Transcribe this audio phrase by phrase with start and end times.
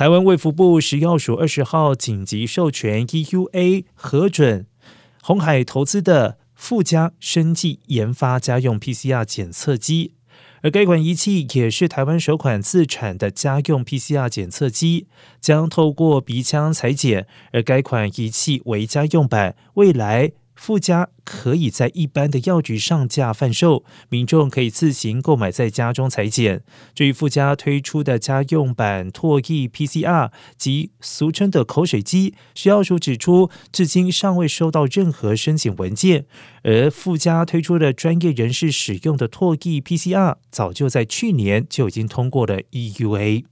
[0.00, 4.66] 台湾卫福部食药署二十号紧急授权 EUA 核准
[5.20, 10.14] 红海投资的富加生技研发家用 PCR 检测机。
[10.62, 15.06] 而该款仪器也是台湾首款自产的家用 PCR 检测机，
[15.38, 17.26] 将透过鼻腔裁剪。
[17.52, 20.32] 而该款仪器为家用版，未来。
[20.60, 26.62] 附加可以在一般的药局上架贩售，民众可以自行购买，在家中裁剪。
[26.94, 36.26] 至于附加推出的家用版唾液 PCR 及俗称的口水机，食药署指出，至今尚未收到任何申请文件。
[36.62, 43.44] 而附加推出的专业人士使用的唾液 PCR，早就在去年就已经通过了 EUA。